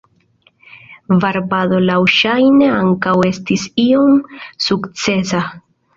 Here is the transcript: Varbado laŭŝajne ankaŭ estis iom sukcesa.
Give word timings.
Varbado 1.25 1.81
laŭŝajne 1.89 2.71
ankaŭ 2.79 3.13
estis 3.33 3.67
iom 3.85 4.19
sukcesa. 4.71 5.45